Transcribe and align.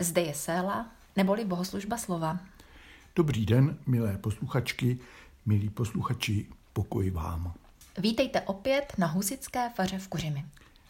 Zde 0.00 0.20
je 0.20 0.34
Séla, 0.34 0.86
neboli 1.16 1.44
bohoslužba 1.44 1.96
slova. 1.96 2.38
Dobrý 3.16 3.46
den, 3.46 3.78
milé 3.86 4.18
posluchačky, 4.18 4.98
milí 5.46 5.70
posluchači, 5.70 6.46
pokoj 6.72 7.10
vám. 7.10 7.54
Vítejte 7.98 8.40
opět 8.40 8.92
na 8.98 9.06
Husické 9.06 9.70
faře 9.74 9.98
v 9.98 10.08
Kuřimi. 10.08 10.44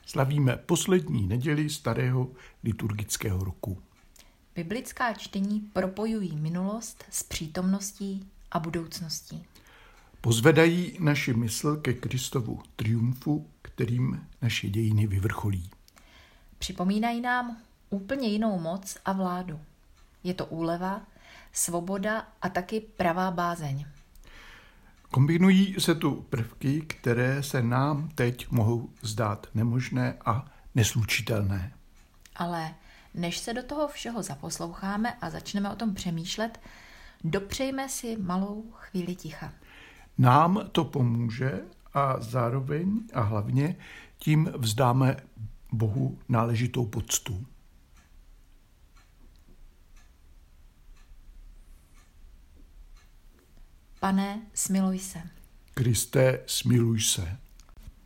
Slavíme 0.06 0.56
poslední 0.56 1.26
neděli 1.26 1.70
starého 1.70 2.30
liturgického 2.64 3.44
roku. 3.44 3.78
Biblická 4.54 5.12
čtení 5.12 5.60
propojují 5.60 6.36
minulost 6.36 7.04
s 7.10 7.22
přítomností 7.22 8.28
a 8.50 8.58
budoucností. 8.58 9.44
Pozvedají 10.20 10.96
naši 11.00 11.34
mysl 11.34 11.76
ke 11.76 11.92
Kristovu 11.92 12.62
triumfu, 12.76 13.46
kterým 13.62 14.26
naše 14.42 14.68
dějiny 14.68 15.06
vyvrcholí. 15.06 15.70
Připomínají 16.58 17.20
nám 17.20 17.56
úplně 17.90 18.28
jinou 18.28 18.58
moc 18.58 18.96
a 19.04 19.12
vládu. 19.12 19.60
Je 20.24 20.34
to 20.34 20.46
úleva, 20.46 21.02
svoboda 21.52 22.28
a 22.42 22.48
taky 22.48 22.80
pravá 22.80 23.30
bázeň. 23.30 23.86
Kombinují 25.10 25.74
se 25.78 25.94
tu 25.94 26.26
prvky, 26.30 26.80
které 26.80 27.42
se 27.42 27.62
nám 27.62 28.08
teď 28.14 28.50
mohou 28.50 28.90
zdát 29.02 29.46
nemožné 29.54 30.16
a 30.24 30.46
neslučitelné. 30.74 31.72
Ale 32.36 32.74
než 33.14 33.38
se 33.38 33.54
do 33.54 33.62
toho 33.62 33.88
všeho 33.88 34.22
zaposloucháme 34.22 35.12
a 35.20 35.30
začneme 35.30 35.70
o 35.70 35.76
tom 35.76 35.94
přemýšlet, 35.94 36.60
dopřejme 37.24 37.88
si 37.88 38.16
malou 38.16 38.64
chvíli 38.76 39.14
ticha. 39.14 39.52
Nám 40.18 40.68
to 40.72 40.84
pomůže 40.84 41.60
a 41.94 42.20
zároveň 42.20 43.00
a 43.14 43.20
hlavně 43.20 43.76
tím 44.18 44.52
vzdáme 44.58 45.16
Bohu 45.72 46.18
náležitou 46.28 46.86
poctu. 46.86 47.46
Pane, 54.00 54.40
smiluj 54.54 54.98
se. 54.98 55.22
Kriste, 55.74 56.40
smiluj 56.46 57.00
se. 57.00 57.36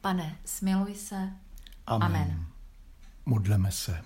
Pane, 0.01 0.39
smiluj 0.45 0.95
se. 0.95 1.17
Amen. 1.87 2.07
Amen. 2.07 2.47
Modleme 3.27 3.71
se. 3.71 4.05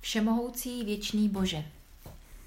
Všemohoucí 0.00 0.84
věčný 0.84 1.28
Bože, 1.28 1.64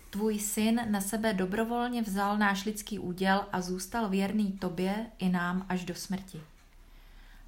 tvůj 0.10 0.40
syn 0.40 0.92
na 0.92 1.02
sebe 1.02 1.34
dobrovolně 1.34 2.02
vzal 2.02 2.38
náš 2.38 2.66
lidský 2.66 3.00
úděl 3.00 3.46
a 3.52 3.62
zůstal 3.62 4.10
věrný 4.10 4.52
tobě 4.52 5.06
i 5.20 5.30
nám 5.30 5.66
až 5.70 5.86
do 5.86 5.96
smrti. 5.96 6.42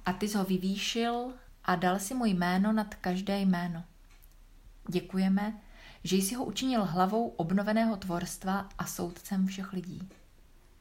A 0.06 0.12
ty 0.12 0.28
jsi 0.28 0.36
ho 0.36 0.44
vyvýšil 0.44 1.32
a 1.64 1.74
dal 1.76 1.98
si 1.98 2.14
mu 2.14 2.24
jméno 2.24 2.72
nad 2.72 2.94
každé 2.94 3.40
jméno. 3.40 3.84
Děkujeme, 4.88 5.60
že 6.04 6.16
jsi 6.16 6.34
ho 6.34 6.44
učinil 6.44 6.84
hlavou 6.84 7.28
obnoveného 7.28 7.96
tvorstva 7.96 8.68
a 8.78 8.86
soudcem 8.86 9.46
všech 9.46 9.72
lidí. 9.72 10.08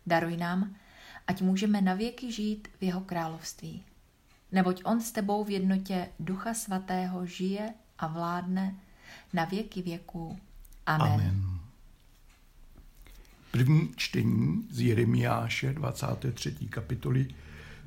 Daruj 0.07 0.37
nám, 0.37 0.75
ať 1.27 1.41
můžeme 1.41 1.81
navěky 1.81 2.31
žít 2.31 2.67
v 2.79 2.83
jeho 2.83 3.01
království. 3.01 3.83
Neboť 4.51 4.81
on 4.85 5.01
s 5.01 5.11
tebou 5.11 5.43
v 5.43 5.49
jednotě 5.49 6.09
Ducha 6.19 6.53
Svatého 6.53 7.25
žije 7.25 7.73
a 7.99 8.07
vládne 8.07 8.75
na 9.33 9.45
věky 9.45 9.81
věků. 9.81 10.39
Amen. 10.85 11.11
Amen. 11.11 11.59
První 13.51 13.93
čtení 13.95 14.67
z 14.69 14.81
Jeremiáše 14.81 15.73
23. 15.73 16.51
kapitoly 16.69 17.27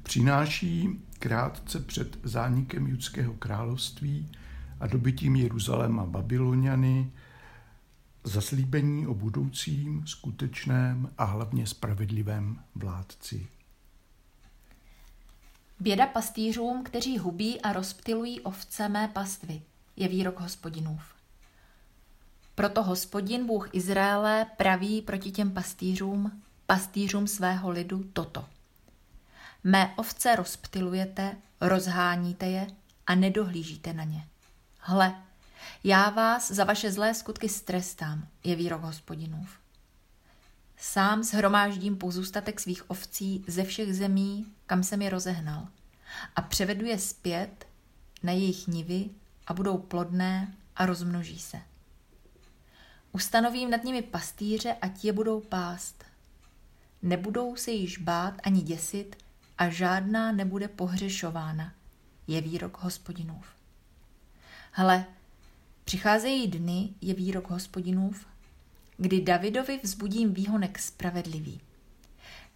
přináší 0.03 0.89
krátce 1.19 1.81
před 1.81 2.19
zánikem 2.23 2.87
judského 2.87 3.35
království 3.35 4.33
a 4.81 4.87
dobytím 4.87 5.37
Jeruzaléma 5.37 6.07
Babyloniany 6.07 7.11
zaslíbení 8.25 9.07
o 9.07 9.15
budoucím, 9.15 10.07
skutečném 10.07 11.11
a 11.19 11.25
hlavně 11.25 11.67
spravedlivém 11.67 12.61
vládci. 12.75 13.47
Běda 15.81 16.07
pastýřům, 16.07 16.83
kteří 16.85 17.19
hubí 17.19 17.61
a 17.61 17.73
rozptilují 17.73 18.41
ovce 18.41 18.89
mé 18.89 19.09
pastvy, 19.09 19.63
je 19.97 20.09
výrok 20.09 20.41
hospodinův. 20.41 21.03
Proto 22.55 22.83
hospodin 22.83 23.47
Bůh 23.47 23.69
Izraele 23.73 24.47
praví 24.57 25.03
proti 25.03 25.31
těm 25.31 25.51
pastýřům, 25.51 26.43
pastýřům 26.67 27.27
svého 27.27 27.71
lidu 27.71 28.05
toto. 28.13 28.45
Mé 29.65 29.95
ovce 29.97 30.37
rozptilujete, 30.37 31.37
rozháníte 31.61 32.47
je 32.47 32.67
a 33.07 33.15
nedohlížíte 33.15 33.93
na 33.93 34.05
ně. 34.05 34.27
Hle, 34.79 35.15
já 35.85 36.11
vás 36.11 36.51
za 36.51 36.65
vaše 36.65 36.93
zlé 36.93 37.15
skutky 37.15 37.49
strestám, 37.49 38.29
je 38.45 38.57
výrok 38.57 38.83
hospodinův. 38.83 39.59
Sám 40.77 41.23
shromáždím 41.23 41.97
pozůstatek 41.97 42.61
svých 42.61 42.91
ovcí 42.91 43.45
ze 43.47 43.65
všech 43.65 43.95
zemí, 43.95 44.47
kam 44.67 44.83
jsem 44.83 45.03
je 45.03 45.11
rozehnal, 45.11 45.69
a 46.37 46.43
převedu 46.43 46.87
je 46.87 46.99
zpět 46.99 47.67
na 48.23 48.33
jejich 48.33 48.67
nivy 48.67 49.11
a 49.47 49.55
budou 49.55 49.79
plodné 49.79 50.55
a 50.77 50.87
rozmnoží 50.87 51.39
se. 51.39 51.61
Ustanovím 53.13 53.71
nad 53.71 53.85
nimi 53.85 54.03
pastýře 54.03 54.77
a 54.83 54.89
ti 54.89 55.07
je 55.07 55.13
budou 55.13 55.41
pást. 55.41 56.05
Nebudou 57.03 57.57
se 57.57 57.71
již 57.71 57.99
bát 57.99 58.35
ani 58.43 58.63
děsit 58.63 59.17
a 59.59 59.69
žádná 59.69 60.33
nebude 60.33 60.69
pohřešována, 60.69 61.73
je 62.27 62.41
výrok 62.41 62.79
hospodinův. 62.79 63.47
Hle, 64.71 65.05
Přicházejí 65.85 66.49
dny, 66.49 66.95
je 67.01 67.15
výrok 67.15 67.51
hospodinův, 67.51 68.27
kdy 68.97 69.21
Davidovi 69.21 69.81
vzbudím 69.83 70.35
výhonek 70.35 70.79
spravedlivý. 70.79 71.61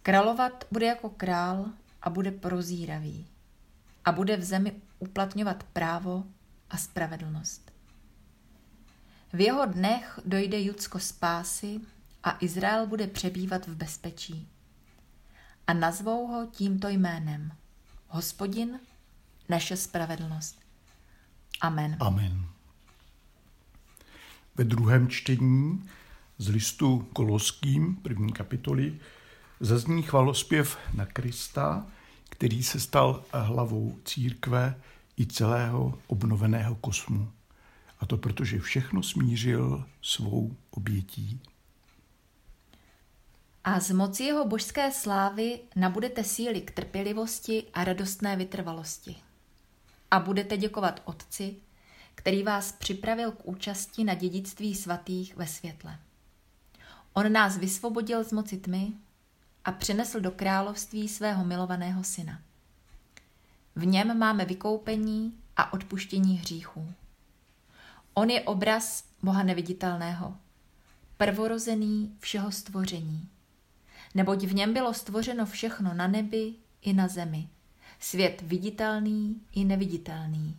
Královat 0.01 0.63
bude 0.71 0.85
jako 0.85 1.09
král 1.09 1.65
a 2.01 2.09
bude 2.09 2.31
prozíravý. 2.31 3.27
A 4.05 4.11
bude 4.11 4.37
v 4.37 4.43
zemi 4.43 4.81
uplatňovat 4.99 5.63
právo 5.63 6.23
a 6.69 6.77
spravedlnost. 6.77 7.71
V 9.33 9.41
jeho 9.41 9.65
dnech 9.65 10.19
dojde 10.25 10.61
Judsko 10.61 10.99
spásy 10.99 11.79
a 12.23 12.37
Izrael 12.39 12.87
bude 12.87 13.07
přebývat 13.07 13.67
v 13.67 13.75
bezpečí. 13.75 14.47
A 15.67 15.73
nazvou 15.73 16.27
ho 16.27 16.45
tímto 16.45 16.87
jménem. 16.87 17.51
Hospodin, 18.07 18.79
naše 19.49 19.77
spravedlnost. 19.77 20.59
Amen. 21.61 21.97
Amen. 21.99 22.58
Ve 24.59 24.65
druhém 24.65 25.07
čtení 25.07 25.89
z 26.37 26.49
listu 26.49 27.07
Koloským, 27.13 27.95
první 27.95 28.33
kapitoly, 28.33 28.99
zazní 29.59 30.01
chvalospěv 30.01 30.77
na 30.93 31.05
Krista, 31.05 31.87
který 32.29 32.63
se 32.63 32.79
stal 32.79 33.23
hlavou 33.33 33.99
církve 34.05 34.81
i 35.19 35.25
celého 35.25 35.99
obnoveného 36.07 36.75
kosmu. 36.75 37.31
A 37.99 38.05
to 38.05 38.17
protože 38.17 38.59
všechno 38.59 39.03
smířil 39.03 39.85
svou 40.01 40.55
obětí. 40.71 41.41
A 43.63 43.79
z 43.79 43.91
moci 43.91 44.23
jeho 44.23 44.47
božské 44.47 44.91
slávy 44.91 45.59
nabudete 45.75 46.23
síly 46.23 46.61
k 46.61 46.71
trpělivosti 46.71 47.63
a 47.73 47.83
radostné 47.83 48.35
vytrvalosti. 48.35 49.15
A 50.11 50.19
budete 50.19 50.57
děkovat 50.57 51.01
Otci, 51.05 51.55
který 52.19 52.43
vás 52.43 52.71
připravil 52.71 53.31
k 53.31 53.47
účasti 53.47 54.03
na 54.03 54.13
dědictví 54.13 54.75
svatých 54.75 55.35
ve 55.35 55.47
světle. 55.47 55.99
On 57.13 57.31
nás 57.31 57.57
vysvobodil 57.57 58.23
z 58.23 58.31
moci 58.31 58.57
tmy 58.57 58.93
a 59.65 59.71
přinesl 59.71 60.19
do 60.19 60.31
království 60.31 61.07
svého 61.07 61.45
milovaného 61.45 62.03
syna. 62.03 62.41
V 63.75 63.85
něm 63.85 64.17
máme 64.17 64.45
vykoupení 64.45 65.33
a 65.57 65.73
odpuštění 65.73 66.37
hříchů. 66.37 66.93
On 68.13 68.29
je 68.29 68.41
obraz 68.41 69.03
Boha 69.23 69.43
neviditelného, 69.43 70.37
prvorozený 71.17 72.15
všeho 72.19 72.51
stvoření. 72.51 73.29
Neboť 74.15 74.43
v 74.43 74.55
něm 74.55 74.73
bylo 74.73 74.93
stvořeno 74.93 75.45
všechno 75.45 75.93
na 75.93 76.07
nebi 76.07 76.53
i 76.81 76.93
na 76.93 77.07
zemi, 77.07 77.49
svět 77.99 78.41
viditelný 78.41 79.41
i 79.51 79.65
neviditelný 79.65 80.57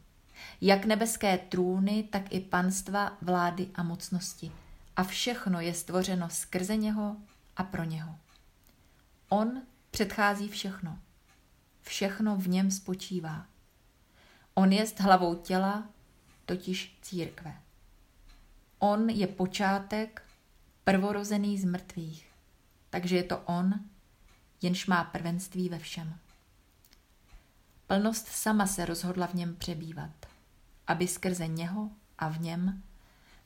jak 0.60 0.84
nebeské 0.84 1.38
trůny, 1.38 2.02
tak 2.02 2.32
i 2.32 2.40
panstva, 2.40 3.16
vlády 3.22 3.68
a 3.74 3.82
mocnosti. 3.82 4.52
A 4.96 5.04
všechno 5.04 5.60
je 5.60 5.74
stvořeno 5.74 6.30
skrze 6.30 6.76
něho 6.76 7.16
a 7.56 7.64
pro 7.64 7.84
něho. 7.84 8.14
On 9.28 9.62
předchází 9.90 10.48
všechno. 10.48 10.98
Všechno 11.82 12.36
v 12.36 12.48
něm 12.48 12.70
spočívá. 12.70 13.46
On 14.54 14.72
je 14.72 14.86
hlavou 14.98 15.34
těla, 15.34 15.88
totiž 16.46 16.98
církve. 17.02 17.56
On 18.78 19.10
je 19.10 19.26
počátek, 19.26 20.22
prvorozený 20.84 21.58
z 21.58 21.64
mrtvých. 21.64 22.32
Takže 22.90 23.16
je 23.16 23.22
to 23.22 23.38
on, 23.38 23.74
jenž 24.62 24.86
má 24.86 25.04
prvenství 25.04 25.68
ve 25.68 25.78
všem. 25.78 26.18
Plnost 27.86 28.28
sama 28.28 28.66
se 28.66 28.84
rozhodla 28.84 29.26
v 29.26 29.34
něm 29.34 29.56
přebývat 29.56 30.29
aby 30.90 31.08
skrze 31.08 31.46
něho 31.46 31.90
a 32.18 32.28
v 32.28 32.40
něm 32.40 32.82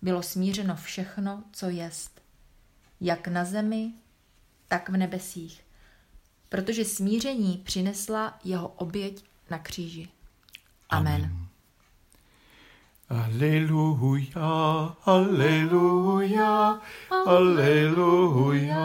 bylo 0.02 0.22
smířeno 0.22 0.76
všechno, 0.76 1.44
co 1.52 1.68
jest, 1.68 2.20
jak 3.00 3.28
na 3.28 3.44
zemi, 3.44 3.92
tak 4.68 4.88
v 4.88 4.96
nebesích, 4.96 5.64
protože 6.48 6.84
smíření 6.84 7.62
přinesla 7.64 8.38
jeho 8.44 8.68
oběť 8.68 9.24
na 9.50 9.58
kříži. 9.58 10.08
Amen. 10.90 11.14
Amen. 11.14 11.46
Aleluja, 13.08 14.96
aleluja, 15.04 16.80
aleluja. 17.26 18.84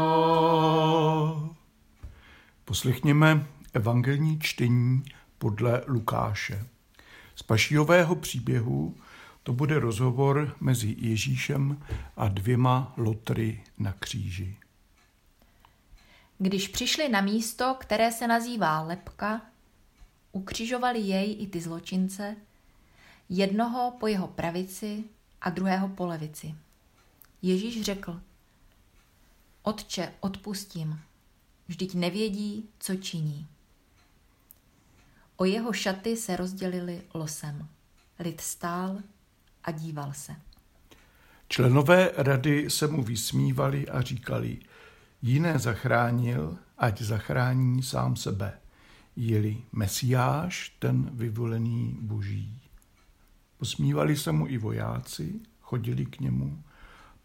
Poslechněme 2.66 3.48
evangelní 3.74 4.40
čtení 4.40 5.04
podle 5.38 5.84
Lukáše. 5.88 6.66
Pašijového 7.50 8.16
příběhu 8.16 8.96
to 9.44 9.54
bude 9.54 9.80
rozhovor 9.80 10.56
mezi 10.60 10.96
Ježíšem 10.98 11.84
a 12.18 12.28
dvěma 12.28 12.94
lotry 12.98 13.64
na 13.78 13.94
kříži. 13.94 14.58
Když 16.38 16.68
přišli 16.68 17.10
na 17.10 17.22
místo, 17.22 17.76
které 17.80 18.12
se 18.12 18.28
nazývá 18.28 18.82
Lepka, 18.82 19.42
ukřižovali 20.32 21.00
jej 21.00 21.44
i 21.44 21.48
ty 21.48 21.62
zločince, 21.62 22.36
jednoho 23.30 23.94
po 24.00 24.08
jeho 24.08 24.28
pravici 24.28 25.04
a 25.42 25.50
druhého 25.50 25.90
po 25.90 26.06
levici. 26.06 26.56
Ježíš 27.42 27.82
řekl, 27.82 28.22
Otče, 29.64 30.14
odpustím, 30.20 31.00
vždyť 31.68 31.94
nevědí, 31.94 32.70
co 32.80 32.96
činí. 32.96 33.48
O 35.42 35.46
jeho 35.46 35.74
šaty 35.74 36.18
se 36.18 36.36
rozdělili 36.36 37.02
losem. 37.14 37.68
Lid 38.20 38.42
stál 38.42 38.98
a 39.64 39.72
díval 39.72 40.14
se. 40.14 40.36
Členové 41.48 42.12
rady 42.18 42.70
se 42.70 42.88
mu 42.88 43.04
vysmívali 43.04 43.90
a 43.90 44.02
říkali, 44.02 44.60
jiné 45.22 45.60
zachránil, 45.60 46.58
ať 46.78 47.02
zachrání 47.02 47.84
sám 47.84 48.16
sebe, 48.16 48.60
jeli 49.16 49.58
Mesiáš, 49.72 50.76
ten 50.80 51.10
vyvolený 51.14 51.98
boží. 52.02 52.62
Posmívali 53.58 54.18
se 54.18 54.32
mu 54.32 54.48
i 54.48 54.58
vojáci, 54.58 55.40
chodili 55.62 56.06
k 56.06 56.20
němu, 56.20 56.64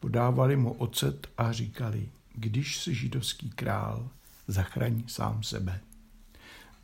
podávali 0.00 0.56
mu 0.56 0.72
ocet 0.72 1.28
a 1.38 1.52
říkali, 1.52 2.08
když 2.34 2.78
jsi 2.78 2.94
židovský 2.94 3.50
král, 3.50 4.08
zachraň 4.49 5.02
sám 5.06 5.43
sebe. 5.43 5.81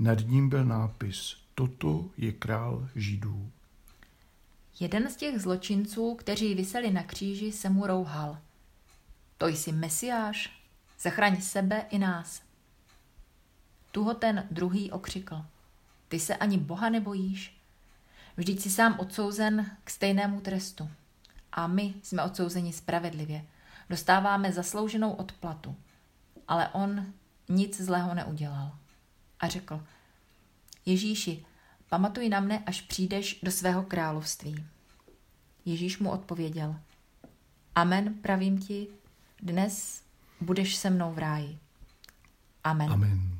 Nad 0.00 0.18
ním 0.26 0.48
byl 0.48 0.64
nápis, 0.64 1.36
toto 1.54 2.10
je 2.16 2.32
král 2.32 2.88
židů. 2.96 3.50
Jeden 4.80 5.10
z 5.10 5.16
těch 5.16 5.40
zločinců, 5.40 6.14
kteří 6.14 6.54
vyseli 6.54 6.90
na 6.90 7.02
kříži, 7.02 7.52
se 7.52 7.68
mu 7.68 7.86
rouhal. 7.86 8.38
To 9.38 9.46
jsi 9.46 9.72
mesiáš, 9.72 10.62
zachraň 11.00 11.40
sebe 11.40 11.86
i 11.90 11.98
nás. 11.98 12.42
Tu 13.92 14.04
ho 14.04 14.14
ten 14.14 14.46
druhý 14.50 14.90
okřikl. 14.90 15.44
Ty 16.08 16.20
se 16.20 16.36
ani 16.36 16.58
Boha 16.58 16.88
nebojíš? 16.88 17.56
Vždyť 18.36 18.60
jsi 18.60 18.70
sám 18.70 18.96
odsouzen 18.98 19.76
k 19.84 19.90
stejnému 19.90 20.40
trestu. 20.40 20.90
A 21.52 21.66
my 21.66 21.94
jsme 22.02 22.22
odsouzeni 22.22 22.72
spravedlivě. 22.72 23.44
Dostáváme 23.90 24.52
zaslouženou 24.52 25.12
odplatu. 25.12 25.76
Ale 26.48 26.68
on 26.68 27.06
nic 27.48 27.80
zlého 27.80 28.14
neudělal. 28.14 28.72
A 29.40 29.48
řekl, 29.48 29.84
Ježíši, 30.86 31.44
pamatuj 31.88 32.28
na 32.28 32.40
mne, 32.40 32.62
až 32.66 32.80
přijdeš 32.80 33.40
do 33.42 33.50
svého 33.50 33.82
království. 33.82 34.64
Ježíš 35.64 35.98
mu 35.98 36.10
odpověděl, 36.10 36.76
Amen, 37.74 38.14
pravím 38.14 38.58
ti, 38.58 38.88
dnes 39.42 40.02
budeš 40.40 40.76
se 40.76 40.90
mnou 40.90 41.12
v 41.12 41.18
ráji. 41.18 41.58
Amen. 42.64 42.92
Amen. 42.92 43.38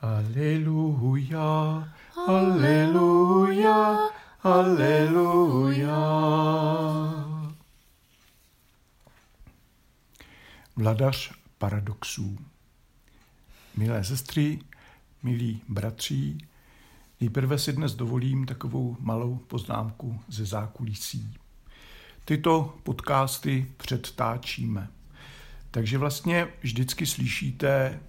Aleluja, 0.00 1.88
aleluja, 2.26 3.98
aleluja. 4.42 5.98
Vladař 10.76 11.32
paradoxů. 11.58 12.38
Milé 13.82 14.04
sestry, 14.04 14.58
milí 15.22 15.62
bratří, 15.68 16.38
nejprve 17.20 17.58
si 17.58 17.72
dnes 17.72 17.94
dovolím 17.94 18.46
takovou 18.46 18.96
malou 19.00 19.36
poznámku 19.36 20.20
ze 20.28 20.44
zákulisí. 20.44 21.34
Tyto 22.24 22.76
podcasty 22.82 23.66
předtáčíme, 23.76 24.88
takže 25.70 25.98
vlastně 25.98 26.48
vždycky 26.60 27.06
slyšíte 27.06 28.00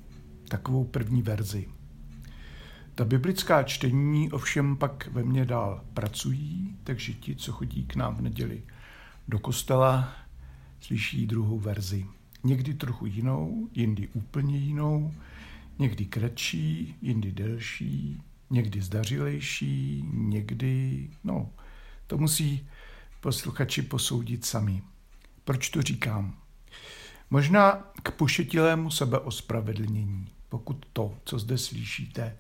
takovou 0.48 0.84
první 0.84 1.22
verzi. 1.22 1.68
Ta 2.96 3.06
biblická 3.06 3.64
čtení 3.64 4.32
ovšem 4.32 4.78
pak 4.78 5.08
ve 5.12 5.24
mně 5.24 5.46
dál 5.46 5.84
pracují, 5.94 6.78
takže 6.84 7.14
ti, 7.14 7.36
co 7.36 7.52
chodí 7.52 7.86
k 7.86 7.96
nám 7.96 8.16
v 8.16 8.22
neděli 8.22 8.64
do 9.28 9.40
kostela, 9.40 10.14
slyší 10.82 11.28
druhou 11.28 11.60
verzi. 11.60 12.06
Někdy 12.44 12.74
trochu 12.74 13.06
jinou, 13.06 13.70
jindy 13.74 14.08
úplně 14.08 14.58
jinou, 14.58 15.14
někdy 15.80 16.06
kratší, 16.06 16.96
jindy 17.02 17.32
delší, 17.32 18.22
někdy 18.50 18.82
zdařilejší, 18.82 20.06
někdy, 20.14 21.10
no, 21.24 21.50
to 22.08 22.18
musí 22.18 22.68
posluchači 23.22 23.82
posoudit 23.82 24.46
sami. 24.46 24.82
Proč 25.44 25.70
to 25.70 25.82
říkám? 25.82 26.38
Možná 27.30 27.72
k 28.04 28.12
pošetilému 28.12 28.92
sebeospravedlnění, 28.92 30.28
pokud 30.50 30.86
to, 30.94 31.18
co 31.26 31.40
zde 31.40 31.58
slyšíte, 31.58 32.38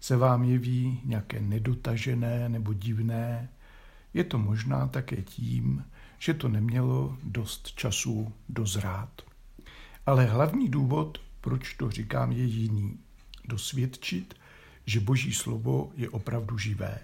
se 0.00 0.16
vám 0.16 0.44
jeví 0.44 1.00
nějaké 1.04 1.40
nedotažené 1.40 2.48
nebo 2.48 2.72
divné, 2.72 3.48
je 4.14 4.24
to 4.24 4.38
možná 4.38 4.86
také 4.86 5.22
tím, 5.22 5.84
že 6.18 6.34
to 6.34 6.48
nemělo 6.48 7.18
dost 7.22 7.72
času 7.72 8.32
dozrát. 8.48 9.22
Ale 10.06 10.24
hlavní 10.24 10.68
důvod, 10.68 11.20
proč 11.40 11.74
to 11.74 11.90
říkám, 11.90 12.32
je 12.32 12.44
jiný. 12.44 12.98
Dosvědčit, 13.44 14.34
že 14.86 15.00
Boží 15.00 15.34
slovo 15.34 15.92
je 15.96 16.10
opravdu 16.10 16.58
živé. 16.58 16.98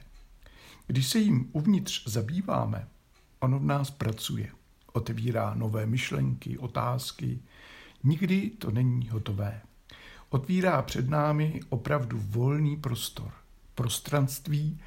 Když 0.87 1.06
se 1.06 1.19
jim 1.19 1.49
uvnitř 1.53 2.09
zabýváme, 2.09 2.88
ono 3.41 3.59
v 3.59 3.65
nás 3.65 3.91
pracuje, 3.91 4.50
otevírá 4.93 5.55
nové 5.55 5.87
myšlenky, 5.87 6.59
otázky. 6.59 7.38
Nikdy 8.05 8.50
to 8.50 8.71
není 8.71 9.09
hotové. 9.09 9.61
Otvírá 10.31 10.83
před 10.83 11.09
námi 11.09 11.61
opravdu 11.69 12.19
volný 12.28 12.76
prostor, 12.76 13.33
prostranství, 13.75 14.81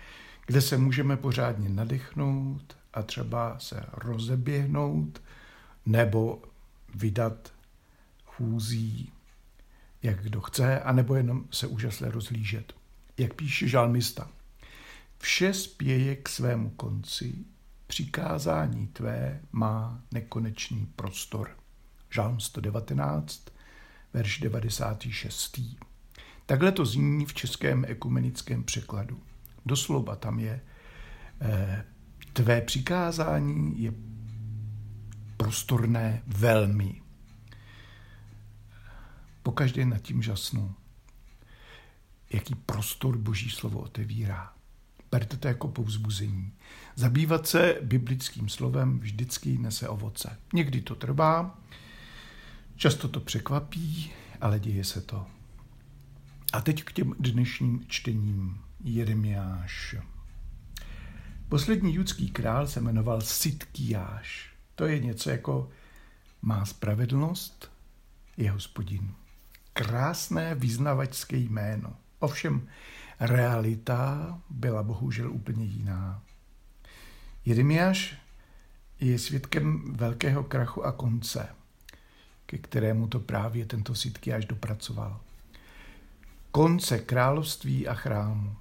kde 0.46 0.62
se 0.62 0.78
můžeme 0.78 1.18
pořádně 1.18 1.70
nadechnout 1.70 2.78
a 2.94 3.04
třeba 3.04 3.60
se 3.60 3.86
rozeběhnout 3.94 5.22
nebo 5.86 6.42
vydat 6.96 7.54
chůzí, 8.26 9.12
jak 10.04 10.24
kdo 10.24 10.42
chce, 10.42 10.80
anebo 10.80 11.16
jenom 11.16 11.46
se 11.52 11.68
úžasle 11.68 12.12
rozlížet. 12.12 12.74
Jak 13.18 13.34
píše 13.34 13.68
žalmista, 13.68 14.32
vše 15.18 15.54
spěje 15.54 16.16
k 16.16 16.30
svému 16.30 16.70
konci, 16.70 17.36
přikázání 17.88 18.88
tvé 18.88 19.40
má 19.52 20.02
nekonečný 20.12 20.86
prostor. 20.96 21.50
Žalm 22.10 22.40
119, 22.40 23.50
verš 24.14 24.40
96. 24.40 25.60
Takhle 26.46 26.72
to 26.72 26.86
zní 26.86 27.26
v 27.26 27.34
českém 27.34 27.86
ekumenickém 27.88 28.64
překladu. 28.64 29.20
Doslova 29.66 30.16
tam 30.16 30.40
je, 30.40 30.62
eh, 31.42 31.86
tvé 32.34 32.62
přikázání 32.62 33.84
je 33.84 33.94
prostorné 35.38 36.22
velmi. 36.28 37.02
Pokaždé 39.44 39.86
nad 39.86 40.02
tím 40.02 40.22
žasnu, 40.22 40.76
jaký 42.34 42.56
prostor 42.56 43.18
Boží 43.18 43.50
slovo 43.50 43.80
otevírá. 43.80 44.54
Berte 45.12 45.38
to 45.38 45.48
jako 45.48 45.68
povzbuzení. 45.68 46.54
Zabývat 46.96 47.48
se 47.48 47.78
biblickým 47.82 48.50
slovem 48.50 49.00
vždycky 49.00 49.58
nese 49.58 49.90
ovoce. 49.90 50.40
Někdy 50.54 50.82
to 50.82 50.96
trvá, 50.96 51.60
často 52.76 53.08
to 53.08 53.20
překvapí, 53.20 54.12
ale 54.42 54.60
děje 54.60 54.84
se 54.84 55.02
to. 55.02 55.26
A 56.54 56.62
teď 56.62 56.84
k 56.84 56.92
těm 56.92 57.16
dnešním 57.20 57.86
čtením. 57.88 58.62
Jeremiáš. 58.84 59.96
Poslední 61.50 61.94
judský 61.94 62.32
král 62.32 62.68
se 62.68 62.82
jmenoval 62.82 63.22
Sitkiáš. 63.22 64.54
To 64.76 64.86
je 64.86 65.00
něco 65.00 65.30
jako 65.30 65.70
má 66.42 66.66
spravedlnost, 66.66 67.72
je 68.38 68.52
hospodin 68.52 69.14
krásné 69.80 70.56
vyznavačské 70.56 71.38
jméno. 71.38 71.94
Ovšem, 72.20 72.68
realita 73.20 74.40
byla 74.50 74.84
bohužel 74.84 75.32
úplně 75.32 75.66
jiná. 75.66 76.22
Jeremiáš 77.46 78.18
je 79.00 79.20
svědkem 79.20 79.94
velkého 79.94 80.44
krachu 80.44 80.86
a 80.86 80.92
konce, 80.92 81.48
ke 82.46 82.58
kterému 82.58 83.08
to 83.08 83.20
právě 83.20 83.66
tento 83.66 83.94
až 84.36 84.46
dopracoval. 84.46 85.20
Konce 86.52 87.00
království 87.00 87.88
a 87.88 87.94
chrámu, 87.94 88.56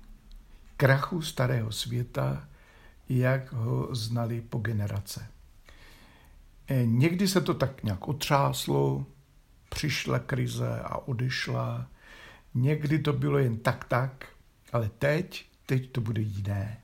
krachu 0.76 1.22
starého 1.22 1.72
světa, 1.72 2.48
jak 3.08 3.52
ho 3.52 3.94
znali 3.94 4.40
po 4.40 4.58
generace. 4.58 5.26
E, 6.68 6.86
někdy 6.86 7.28
se 7.28 7.40
to 7.40 7.54
tak 7.54 7.82
nějak 7.82 8.08
otřáslo, 8.08 9.06
přišla 9.68 10.18
krize 10.18 10.80
a 10.84 10.96
odešla. 10.96 11.86
Někdy 12.54 12.98
to 12.98 13.12
bylo 13.12 13.38
jen 13.38 13.56
tak 13.56 13.84
tak, 13.84 14.26
ale 14.72 14.90
teď, 14.98 15.46
teď 15.66 15.90
to 15.90 16.00
bude 16.00 16.22
jiné. 16.22 16.80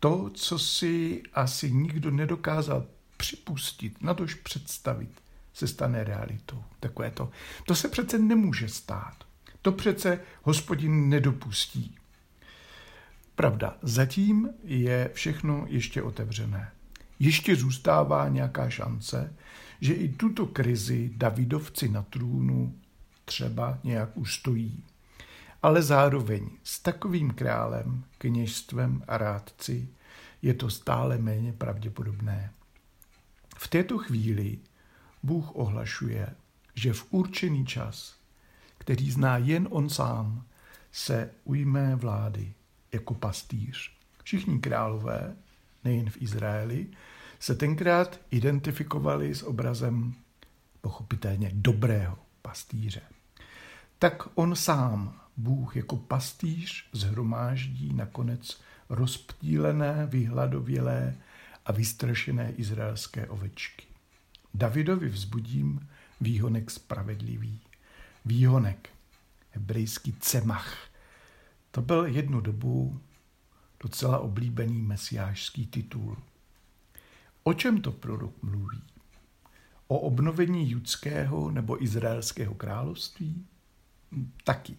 To, 0.00 0.30
co 0.34 0.58
si 0.58 1.22
asi 1.34 1.70
nikdo 1.70 2.10
nedokázal 2.10 2.86
připustit, 3.16 4.02
na 4.02 4.14
tož 4.14 4.34
představit, 4.34 5.10
se 5.54 5.68
stane 5.68 6.04
realitou. 6.04 6.64
Takové 6.80 7.10
to. 7.10 7.30
To 7.66 7.74
se 7.74 7.88
přece 7.88 8.18
nemůže 8.18 8.68
stát. 8.68 9.14
To 9.62 9.72
přece 9.72 10.20
hospodin 10.42 11.08
nedopustí. 11.08 11.96
Pravda, 13.36 13.76
zatím 13.82 14.50
je 14.64 15.10
všechno 15.14 15.64
ještě 15.68 16.02
otevřené. 16.02 16.70
Ještě 17.18 17.56
zůstává 17.56 18.28
nějaká 18.28 18.70
šance, 18.70 19.34
že 19.80 19.94
i 19.94 20.08
tuto 20.08 20.46
krizi 20.46 21.10
Davidovci 21.16 21.88
na 21.88 22.02
trůnu 22.02 22.74
třeba 23.24 23.78
nějak 23.84 24.16
ustojí. 24.16 24.84
Ale 25.62 25.82
zároveň 25.82 26.50
s 26.64 26.80
takovým 26.80 27.30
králem, 27.30 28.04
kněžstvem 28.18 29.04
a 29.08 29.18
rádci 29.18 29.88
je 30.42 30.54
to 30.54 30.70
stále 30.70 31.18
méně 31.18 31.52
pravděpodobné. 31.52 32.52
V 33.56 33.68
této 33.68 33.98
chvíli 33.98 34.58
Bůh 35.22 35.56
ohlašuje, 35.56 36.34
že 36.74 36.92
v 36.92 37.06
určený 37.10 37.66
čas, 37.66 38.16
který 38.78 39.10
zná 39.10 39.36
jen 39.36 39.68
on 39.70 39.88
sám, 39.88 40.44
se 40.92 41.30
ujme 41.44 41.96
vlády 41.96 42.52
jako 42.92 43.14
pastýř. 43.14 43.92
Všichni 44.22 44.58
králové, 44.58 45.36
nejen 45.84 46.10
v 46.10 46.22
Izraeli, 46.22 46.86
se 47.44 47.54
tenkrát 47.54 48.20
identifikovali 48.30 49.34
s 49.34 49.42
obrazem 49.42 50.14
pochopitelně 50.80 51.50
dobrého 51.54 52.18
pastýře. 52.42 53.00
Tak 53.98 54.28
on 54.34 54.56
sám, 54.56 55.20
Bůh 55.36 55.76
jako 55.76 55.96
pastýř, 55.96 56.88
zhromáždí 56.92 57.94
nakonec 57.94 58.60
rozptýlené, 58.88 60.06
vyhladovělé 60.06 61.14
a 61.66 61.72
vystrašené 61.72 62.52
izraelské 62.56 63.26
ovečky. 63.26 63.86
Davidovi 64.54 65.08
vzbudím 65.08 65.88
výhonek 66.20 66.70
spravedlivý. 66.70 67.60
Výhonek, 68.24 68.88
hebrejský 69.50 70.12
cemach. 70.12 70.76
To 71.70 71.82
byl 71.82 72.06
jednu 72.06 72.40
dobu 72.40 73.00
docela 73.80 74.18
oblíbený 74.18 74.82
mesiářský 74.82 75.66
titul. 75.66 76.16
O 77.46 77.54
čem 77.54 77.80
to 77.80 77.92
prorok 77.92 78.42
mluví? 78.42 78.82
O 79.86 79.98
obnovení 79.98 80.70
judského 80.70 81.50
nebo 81.50 81.82
izraelského 81.82 82.54
království? 82.54 83.46
Hm, 84.12 84.32
taky. 84.44 84.76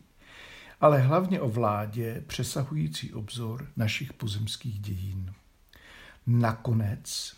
Ale 0.81 0.99
hlavně 0.99 1.41
o 1.41 1.49
vládě 1.49 2.23
přesahující 2.27 3.13
obzor 3.13 3.67
našich 3.75 4.13
pozemských 4.13 4.79
dějin. 4.79 5.33
Nakonec, 6.27 7.35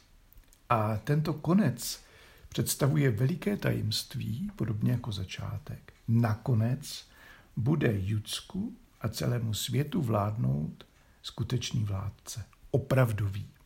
a 0.70 0.98
tento 0.98 1.34
konec 1.34 2.04
představuje 2.50 3.12
veliké 3.12 3.58
tajemství, 3.58 4.52
podobně 4.56 4.92
jako 4.92 5.12
začátek, 5.12 5.94
nakonec 6.08 7.08
bude 7.56 8.00
Judsku 8.00 8.78
a 9.02 9.10
celému 9.10 9.54
světu 9.54 10.02
vládnout 10.02 10.86
skutečný 11.22 11.84
vládce, 11.84 12.46
opravdový. 12.72 13.57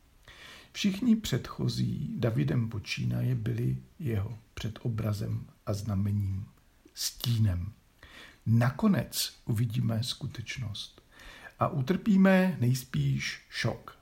Všichni 0.72 1.16
předchozí 1.16 2.14
Davidem 2.18 2.68
počínaje 2.68 3.34
byli 3.34 3.76
jeho 3.98 4.38
předobrazem 4.54 5.46
a 5.66 5.72
znamením, 5.72 6.46
stínem. 6.94 7.72
Nakonec 8.46 9.40
uvidíme 9.44 10.02
skutečnost 10.02 11.02
a 11.58 11.68
utrpíme 11.68 12.56
nejspíš 12.60 13.46
šok. 13.48 13.98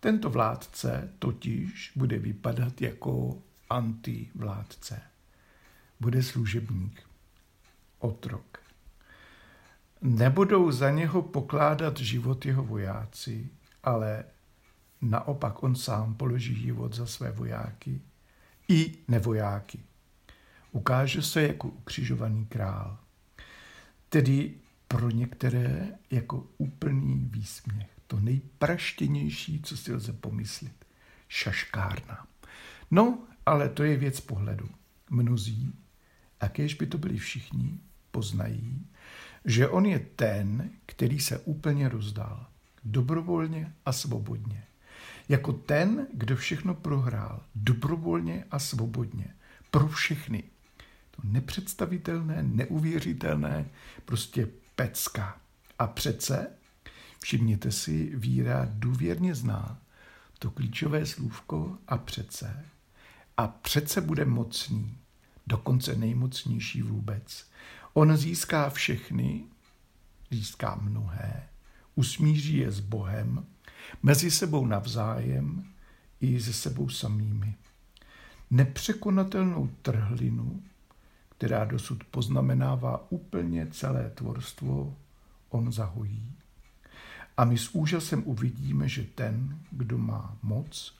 Tento 0.00 0.30
vládce 0.30 1.12
totiž 1.18 1.92
bude 1.96 2.18
vypadat 2.18 2.82
jako 2.82 3.42
antivládce. 3.70 5.02
Bude 6.00 6.22
služebník, 6.22 7.02
otrok. 7.98 8.58
Nebudou 10.02 10.70
za 10.70 10.90
něho 10.90 11.22
pokládat 11.22 11.96
život 11.96 12.46
jeho 12.46 12.64
vojáci, 12.64 13.50
ale 13.82 14.24
naopak 15.10 15.62
on 15.62 15.74
sám 15.74 16.14
položí 16.14 16.54
život 16.54 16.94
za 16.94 17.06
své 17.06 17.30
vojáky 17.30 18.00
i 18.68 18.94
nevojáky. 19.08 19.78
Ukáže 20.72 21.22
se 21.22 21.42
jako 21.42 21.68
ukřižovaný 21.68 22.46
král. 22.46 22.98
Tedy 24.08 24.54
pro 24.88 25.10
některé 25.10 25.88
jako 26.10 26.46
úplný 26.58 27.28
výsměch. 27.30 27.90
To 28.06 28.20
nejpraštěnější, 28.20 29.62
co 29.62 29.76
si 29.76 29.92
lze 29.92 30.12
pomyslet. 30.12 30.86
Šaškárna. 31.28 32.26
No, 32.90 33.18
ale 33.46 33.68
to 33.68 33.82
je 33.82 33.96
věc 33.96 34.20
pohledu. 34.20 34.68
Mnozí, 35.10 35.74
a 36.40 36.48
kež 36.48 36.74
by 36.74 36.86
to 36.86 36.98
byli 36.98 37.16
všichni, 37.18 37.80
poznají, 38.10 38.86
že 39.44 39.68
on 39.68 39.86
je 39.86 39.98
ten, 39.98 40.70
který 40.86 41.20
se 41.20 41.38
úplně 41.38 41.88
rozdal. 41.88 42.46
Dobrovolně 42.84 43.72
a 43.84 43.92
svobodně. 43.92 44.65
Jako 45.28 45.52
ten, 45.52 46.06
kdo 46.12 46.36
všechno 46.36 46.74
prohrál. 46.74 47.42
Dobrovolně 47.54 48.44
a 48.50 48.58
svobodně. 48.58 49.34
Pro 49.70 49.88
všechny. 49.88 50.42
To 51.10 51.22
nepředstavitelné, 51.24 52.42
neuvěřitelné, 52.42 53.66
prostě 54.04 54.48
pecka. 54.74 55.40
A 55.78 55.86
přece, 55.86 56.46
všimněte 57.20 57.72
si, 57.72 58.12
víra 58.16 58.68
důvěrně 58.70 59.34
zná 59.34 59.78
to 60.38 60.50
klíčové 60.50 61.06
slůvko 61.06 61.78
a 61.88 61.98
přece 61.98 62.64
a 63.36 63.48
přece 63.48 64.00
bude 64.00 64.24
mocný, 64.24 64.98
dokonce 65.46 65.96
nejmocnější 65.96 66.82
vůbec. 66.82 67.46
On 67.92 68.16
získá 68.16 68.70
všechny, 68.70 69.44
získá 70.30 70.74
mnohé, 70.74 71.48
usmíří 71.94 72.56
je 72.56 72.72
s 72.72 72.80
Bohem, 72.80 73.46
mezi 74.02 74.30
sebou 74.30 74.66
navzájem 74.66 75.64
i 76.20 76.40
se 76.40 76.52
sebou 76.52 76.88
samými. 76.88 77.54
Nepřekonatelnou 78.50 79.70
trhlinu, 79.82 80.62
která 81.38 81.64
dosud 81.64 82.04
poznamenává 82.04 83.10
úplně 83.10 83.66
celé 83.66 84.10
tvorstvo, 84.10 84.96
on 85.48 85.72
zahojí. 85.72 86.32
A 87.36 87.44
my 87.44 87.58
s 87.58 87.74
úžasem 87.74 88.22
uvidíme, 88.26 88.88
že 88.88 89.04
ten, 89.04 89.58
kdo 89.70 89.98
má 89.98 90.36
moc, 90.42 90.94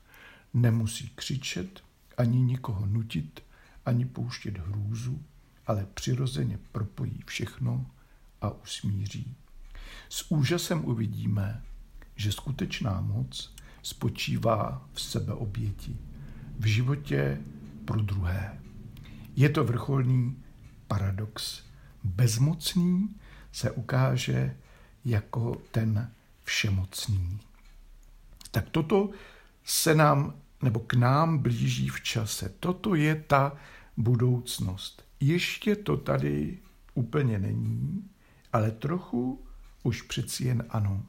nemusí 0.54 1.10
křičet, 1.14 1.82
ani 2.16 2.40
nikoho 2.40 2.86
nutit, 2.86 3.42
ani 3.86 4.04
pouštět 4.04 4.58
hrůzu, 4.58 5.22
ale 5.66 5.86
přirozeně 5.94 6.58
propojí 6.72 7.22
všechno 7.26 7.86
a 8.40 8.50
usmíří. 8.50 9.34
S 10.08 10.30
úžasem 10.30 10.84
uvidíme, 10.84 11.62
že 12.16 12.32
skutečná 12.32 13.00
moc 13.00 13.54
spočívá 13.82 14.88
v 14.92 15.00
sebeoběti, 15.00 15.96
v 16.58 16.66
životě 16.66 17.40
pro 17.84 18.02
druhé. 18.02 18.60
Je 19.36 19.48
to 19.48 19.64
vrcholný 19.64 20.42
paradox. 20.88 21.62
Bezmocný 22.04 23.16
se 23.52 23.70
ukáže 23.70 24.56
jako 25.04 25.62
ten 25.70 26.10
všemocný. 26.44 27.40
Tak 28.50 28.70
toto 28.70 29.10
se 29.64 29.94
nám 29.94 30.34
nebo 30.62 30.80
k 30.80 30.94
nám 30.94 31.38
blíží 31.38 31.88
v 31.88 32.00
čase. 32.00 32.48
Toto 32.60 32.94
je 32.94 33.14
ta 33.14 33.52
budoucnost. 33.96 35.04
Ještě 35.20 35.76
to 35.76 35.96
tady 35.96 36.58
úplně 36.94 37.38
není, 37.38 38.10
ale 38.52 38.70
trochu 38.70 39.44
už 39.82 40.02
přeci 40.02 40.44
jen 40.44 40.64
ano. 40.68 41.02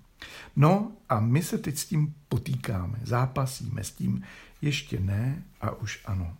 No 0.55 0.91
a 1.09 1.19
my 1.19 1.43
se 1.43 1.57
teď 1.57 1.77
s 1.77 1.85
tím 1.85 2.15
potýkáme, 2.29 2.99
zápasíme 3.03 3.83
s 3.83 3.91
tím, 3.91 4.23
ještě 4.61 4.99
ne 4.99 5.43
a 5.61 5.71
už 5.71 6.01
ano. 6.05 6.37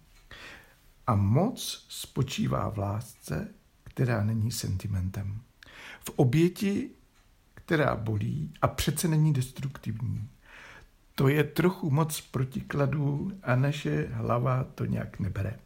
A 1.08 1.16
moc 1.16 1.86
spočívá 1.90 2.70
v 2.70 2.78
lásce, 2.78 3.48
která 3.84 4.24
není 4.24 4.52
sentimentem. 4.52 5.42
V 6.00 6.10
oběti, 6.16 6.90
která 7.54 7.96
bolí 7.96 8.54
a 8.62 8.68
přece 8.68 9.08
není 9.08 9.34
destruktivní. 9.34 10.30
to 11.16 11.28
je 11.28 11.44
trochu 11.44 11.90
moc 11.90 12.22
protikladů 12.22 13.32
a 13.44 13.56
naše 13.56 14.08
hlava 14.12 14.64
to 14.64 14.86
nějak 14.86 15.20
nebere. 15.20 15.60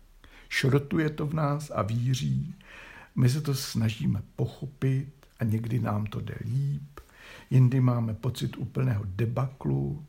Šrotuje 0.49 1.09
to 1.09 1.25
v 1.25 1.33
nás 1.33 1.71
a 1.75 1.81
víří. 1.81 2.55
My 3.15 3.29
se 3.29 3.41
to 3.41 3.55
snažíme 3.55 4.23
pochopit 4.35 5.13
a 5.39 5.43
někdy 5.43 5.79
nám 5.79 6.05
to 6.05 6.21
jde 6.21 6.35
líp, 6.41 6.99
jindy 7.49 7.81
máme 7.81 8.13
pocit 8.13 8.57
úplného 8.57 9.03
debaklu. 9.05 10.05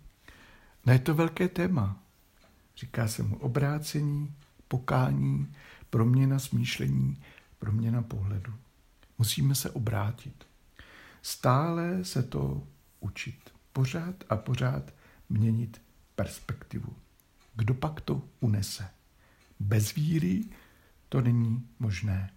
No 0.87 0.93
je 0.93 0.99
to 0.99 1.15
velké 1.15 1.49
téma. 1.49 2.03
Říká 2.77 3.09
se 3.09 3.23
mu 3.23 3.37
obrácení, 3.37 4.35
pokání, 4.69 5.55
proměna 5.91 6.39
smýšlení, 6.39 7.23
proměna 7.59 8.03
pohledu. 8.03 8.55
Musíme 9.19 9.55
se 9.55 9.71
obrátit. 9.71 10.47
Stále 11.23 12.05
se 12.05 12.23
to 12.23 12.63
učit. 13.01 13.51
Pořád 13.73 14.25
a 14.29 14.37
pořád 14.37 14.95
měnit 15.29 15.81
perspektivu. 16.15 16.97
Kdo 17.55 17.75
pak 17.75 18.01
to 18.01 18.23
unese? 18.41 18.89
Bez 19.61 19.95
víry 19.95 20.45
to 21.09 21.21
není 21.21 21.69
možné. 21.79 22.31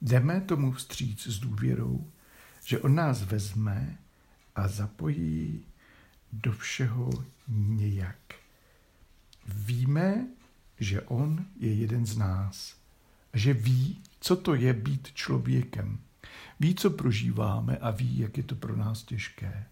Jdeme 0.00 0.40
tomu 0.40 0.72
vstříc 0.72 1.26
s 1.26 1.38
důvěrou, 1.38 2.10
že 2.64 2.78
on 2.78 2.94
nás 2.94 3.22
vezme 3.22 3.98
a 4.54 4.68
zapojí 4.68 5.64
do 6.32 6.52
všeho 6.52 7.10
nějak. 7.48 8.16
Víme, 9.46 10.26
že 10.80 11.02
on 11.02 11.44
je 11.58 11.74
jeden 11.74 12.06
z 12.06 12.16
nás. 12.16 12.76
Že 13.34 13.54
ví, 13.54 14.02
co 14.20 14.36
to 14.36 14.54
je 14.54 14.72
být 14.72 15.12
člověkem. 15.14 15.98
Ví, 16.60 16.74
co 16.74 16.90
prožíváme 16.90 17.76
a 17.76 17.90
ví, 17.90 18.18
jak 18.18 18.36
je 18.36 18.42
to 18.42 18.54
pro 18.54 18.76
nás 18.76 19.02
těžké. 19.02 19.66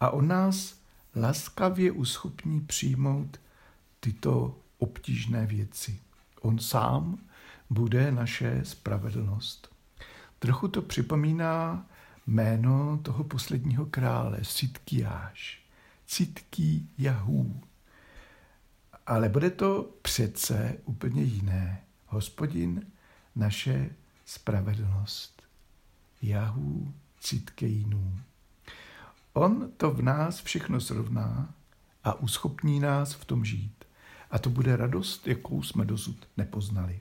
A 0.00 0.10
on 0.10 0.28
nás 0.28 0.78
laskavě 1.16 1.92
uschopní 1.92 2.60
přijmout 2.60 3.40
tyto 4.00 4.58
obtížné 4.78 5.46
věci. 5.46 6.00
On 6.40 6.58
sám 6.58 7.18
bude 7.70 8.12
naše 8.12 8.60
spravedlnost. 8.64 9.74
Trochu 10.38 10.68
to 10.68 10.82
připomíná 10.82 11.86
jméno 12.28 12.98
toho 13.02 13.24
posledního 13.24 13.86
krále, 13.86 14.38
Sitkiáš. 14.42 15.62
Citký 16.06 16.90
Jahů. 16.98 17.60
Ale 19.06 19.28
bude 19.28 19.50
to 19.50 19.90
přece 20.02 20.76
úplně 20.84 21.22
jiné. 21.22 21.82
Hospodin, 22.06 22.86
naše 23.36 23.90
spravedlnost. 24.26 25.42
Jahů 26.22 26.94
Citkejnů. 27.20 28.20
On 29.32 29.70
to 29.76 29.90
v 29.90 30.02
nás 30.02 30.42
všechno 30.42 30.80
zrovná 30.80 31.54
a 32.04 32.14
uschopní 32.14 32.80
nás 32.80 33.12
v 33.12 33.24
tom 33.24 33.44
žít. 33.44 33.84
A 34.30 34.38
to 34.38 34.50
bude 34.50 34.76
radost, 34.76 35.26
jakou 35.26 35.62
jsme 35.62 35.84
dosud 35.84 36.28
nepoznali. 36.36 37.00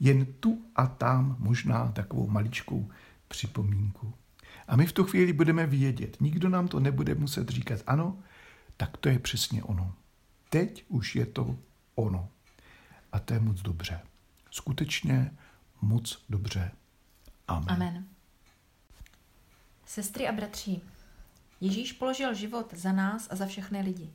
Jen 0.00 0.26
tu 0.26 0.64
a 0.76 0.86
tam 0.86 1.36
možná 1.38 1.92
takovou 1.92 2.28
maličkou 2.28 2.90
připomínku. 3.28 4.14
A 4.68 4.76
my 4.76 4.86
v 4.86 4.92
tu 4.92 5.04
chvíli 5.04 5.32
budeme 5.32 5.66
vědět, 5.66 6.20
nikdo 6.20 6.48
nám 6.48 6.68
to 6.68 6.80
nebude 6.80 7.14
muset 7.14 7.48
říkat, 7.48 7.80
ano, 7.86 8.18
tak 8.76 8.96
to 8.96 9.08
je 9.08 9.18
přesně 9.18 9.62
ono. 9.62 9.94
Teď 10.50 10.84
už 10.88 11.16
je 11.16 11.26
to 11.26 11.58
ono. 11.94 12.28
A 13.12 13.18
to 13.18 13.34
je 13.34 13.40
moc 13.40 13.62
dobře. 13.62 14.00
Skutečně 14.50 15.30
moc 15.80 16.24
dobře. 16.28 16.70
Amen. 17.48 17.70
Amen. 17.70 18.04
Sestry 19.86 20.28
a 20.28 20.32
bratři, 20.32 20.80
Ježíš 21.60 21.92
položil 21.92 22.34
život 22.34 22.74
za 22.74 22.92
nás 22.92 23.28
a 23.30 23.36
za 23.36 23.46
všechny 23.46 23.80
lidi. 23.80 24.10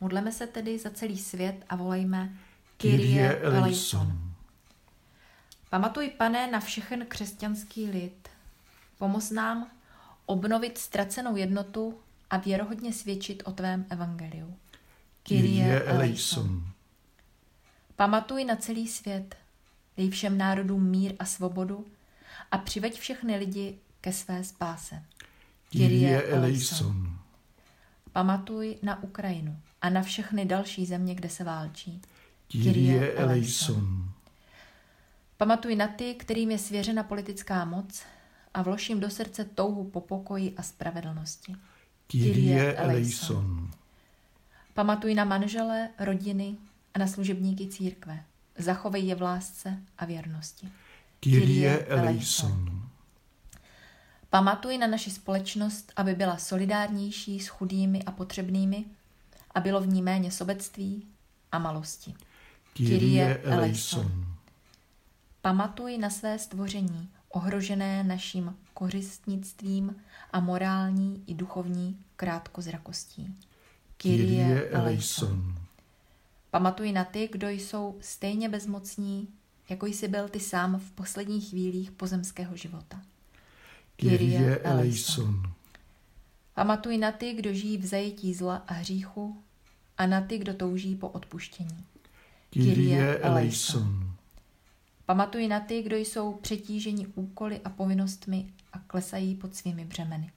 Modleme 0.00 0.32
se 0.32 0.46
tedy 0.46 0.78
za 0.78 0.90
celý 0.90 1.18
svět 1.18 1.64
a 1.68 1.76
volejme 1.76 2.32
Kyrie 2.76 3.38
eleison. 3.38 4.34
Pamatuj, 5.70 6.08
pane, 6.08 6.50
na 6.50 6.60
všechen 6.60 7.06
křesťanský 7.06 7.90
lid. 7.90 8.28
Pomoz 8.98 9.30
nám 9.30 9.70
obnovit 10.26 10.78
ztracenou 10.78 11.36
jednotu 11.36 11.98
a 12.30 12.36
věrohodně 12.36 12.92
svědčit 12.92 13.42
o 13.46 13.52
tvém 13.52 13.86
evangeliu. 13.90 14.56
Kyrie 15.22 15.82
eleison. 15.82 16.66
Pamatuj 17.96 18.44
na 18.44 18.56
celý 18.56 18.88
svět, 18.88 19.36
dej 19.96 20.10
všem 20.10 20.38
národům 20.38 20.90
mír 20.90 21.14
a 21.18 21.24
svobodu 21.24 21.86
a 22.50 22.58
přiveď 22.58 23.00
všechny 23.00 23.36
lidi 23.36 23.78
ke 24.00 24.12
své 24.12 24.44
spáse. 24.44 25.02
Kyrie 25.70 26.22
eleison. 26.22 27.18
Pamatuj 28.12 28.78
na 28.82 29.02
Ukrajinu 29.02 29.56
a 29.82 29.90
na 29.90 30.02
všechny 30.02 30.44
další 30.44 30.86
země, 30.86 31.14
kde 31.14 31.28
se 31.28 31.44
válčí. 31.44 32.00
Kyrie 32.48 33.12
eleison. 33.12 34.12
Pamatuj 35.36 35.76
na 35.76 35.88
ty, 35.88 36.14
kterým 36.14 36.50
je 36.50 36.58
svěřena 36.58 37.02
politická 37.02 37.64
moc 37.64 38.02
a 38.54 38.62
vložím 38.62 39.00
do 39.00 39.10
srdce 39.10 39.44
touhu 39.44 39.84
po 39.84 40.00
pokoji 40.00 40.54
a 40.56 40.62
spravedlnosti. 40.62 41.56
Kyrie 42.06 42.74
eleison. 42.74 43.70
Pamatuj 44.74 45.14
na 45.14 45.24
manžele, 45.24 45.88
rodiny 45.98 46.56
a 46.94 46.98
na 46.98 47.06
služebníky 47.06 47.66
církve. 47.66 48.24
Zachovej 48.58 49.06
je 49.06 49.14
v 49.14 49.22
lásce 49.22 49.78
a 49.98 50.04
věrnosti. 50.04 50.68
Kyrie 51.20 51.86
eleison. 51.86 52.82
Pamatuj 54.30 54.78
na 54.78 54.86
naši 54.86 55.10
společnost, 55.10 55.92
aby 55.96 56.14
byla 56.14 56.36
solidárnější 56.36 57.40
s 57.40 57.48
chudými 57.48 58.02
a 58.02 58.12
potřebnými 58.12 58.84
a 59.54 59.60
bylo 59.60 59.80
v 59.80 59.86
ní 59.86 60.02
méně 60.02 60.30
sobectví 60.30 61.06
a 61.52 61.58
malosti. 61.58 62.14
Kyrie 62.72 63.38
eleison. 63.38 64.26
Pamatuj 65.42 65.98
na 65.98 66.10
své 66.10 66.38
stvoření, 66.38 67.08
ohrožené 67.32 68.04
naším 68.04 68.56
kořistnictvím 68.74 69.96
a 70.32 70.40
morální 70.40 71.24
i 71.26 71.34
duchovní 71.34 71.98
krátkozrakostí. 72.16 73.34
Kyrie 73.96 74.68
eleison. 74.70 75.54
Pamatuj 76.50 76.92
na 76.92 77.04
ty, 77.04 77.28
kdo 77.32 77.48
jsou 77.48 77.96
stejně 78.00 78.48
bezmocní, 78.48 79.28
jako 79.68 79.86
jsi 79.86 80.08
byl 80.08 80.28
ty 80.28 80.40
sám 80.40 80.78
v 80.78 80.90
posledních 80.90 81.50
chvílích 81.50 81.90
pozemského 81.90 82.56
života. 82.56 83.02
Kyrie 83.96 84.58
eleison. 84.58 85.42
Pamatuj 86.54 86.98
na 86.98 87.12
ty, 87.12 87.32
kdo 87.32 87.54
žijí 87.54 87.78
v 87.78 87.86
zajetí 87.86 88.34
zla 88.34 88.56
a 88.56 88.72
hříchu 88.72 89.42
a 89.98 90.06
na 90.06 90.20
ty, 90.20 90.38
kdo 90.38 90.54
touží 90.54 90.96
po 90.96 91.08
odpuštění. 91.08 91.84
Kyrie 92.50 93.18
eleison. 93.18 94.11
Pamatuj 95.06 95.48
na 95.48 95.60
ty, 95.60 95.82
kdo 95.82 95.96
jsou 95.96 96.34
přetíženi 96.34 97.06
úkoly 97.06 97.60
a 97.64 97.70
povinnostmi 97.70 98.52
a 98.72 98.78
klesají 98.78 99.34
pod 99.34 99.56
svými 99.56 99.84
břemeny. 99.84 100.32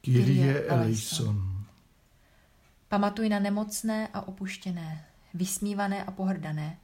Kyrie 0.00 0.66
eleison. 0.66 1.64
Pamatuj 2.88 3.28
na 3.28 3.38
nemocné 3.38 4.08
a 4.08 4.20
opuštěné, 4.20 5.04
vysmívané 5.34 6.04
a 6.04 6.10
pohrdané, 6.10 6.78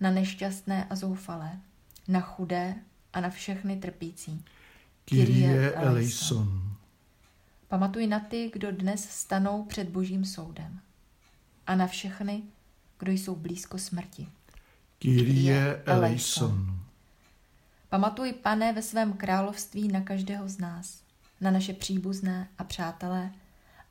na 0.00 0.10
nešťastné 0.10 0.86
a 0.90 0.96
zoufalé, 0.96 1.60
na 2.08 2.20
chudé 2.20 2.74
a 3.12 3.20
na 3.20 3.30
všechny 3.30 3.76
trpící. 3.76 4.44
Kyrie 5.04 5.72
eleison. 5.72 6.76
Pamatuj 7.68 8.06
na 8.06 8.20
ty, 8.20 8.50
kdo 8.52 8.72
dnes 8.72 9.10
stanou 9.10 9.64
před 9.64 9.88
božím 9.88 10.24
soudem 10.24 10.80
a 11.66 11.74
na 11.74 11.86
všechny, 11.86 12.42
kdo 12.98 13.12
jsou 13.12 13.36
blízko 13.36 13.78
smrti. 13.78 14.28
Kyrie 15.02 15.82
eleison. 15.86 16.78
Pamatuj, 17.88 18.32
pane, 18.32 18.72
ve 18.72 18.82
svém 18.82 19.12
království 19.12 19.88
na 19.88 20.00
každého 20.00 20.48
z 20.48 20.58
nás, 20.58 21.02
na 21.40 21.50
naše 21.50 21.72
příbuzné 21.72 22.48
a 22.58 22.64
přátelé 22.64 23.30